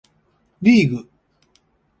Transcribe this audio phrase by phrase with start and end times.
[0.63, 1.07] リーグ